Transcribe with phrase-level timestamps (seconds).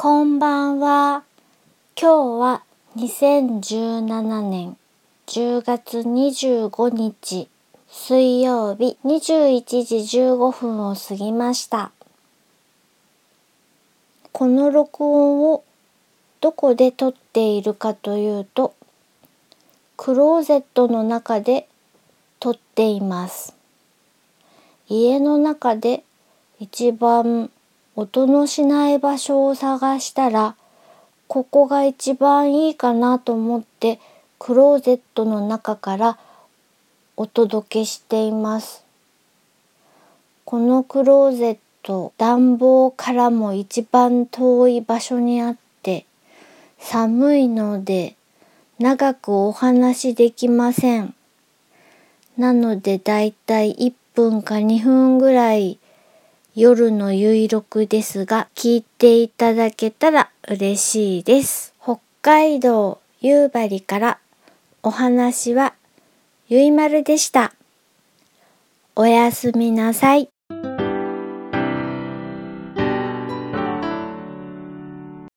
[0.00, 1.24] こんばんは。
[2.00, 2.62] 今日は
[2.96, 4.76] 2017年
[5.26, 7.48] 10月25日
[7.90, 11.90] 水曜日21時15分を過ぎました。
[14.30, 15.64] この録音を
[16.40, 18.76] どこで撮っているかというと、
[19.96, 21.66] クローゼットの中で
[22.38, 23.56] 撮っています。
[24.86, 26.04] 家の中で
[26.60, 27.50] 一番
[28.00, 30.54] 音のしない場所を探したら、
[31.26, 33.98] ここが一番いいかなと思って
[34.38, 36.16] クローゼットの中から
[37.16, 38.84] お届けしています。
[40.44, 46.06] このクローゼット、暖房からも一番遠い場所にあって
[46.78, 48.14] 寒いので
[48.78, 51.16] 長くお話できません。
[52.36, 55.80] なのでだいたい1分か2分ぐらい
[56.60, 61.72] 夜のゆ録ですが、聞いていただけたら嬉しいです。
[61.80, 64.18] 北海道夕張から
[64.82, 65.74] お話は
[66.48, 67.54] ゆいまるでした。
[68.96, 70.30] おやすみなさい。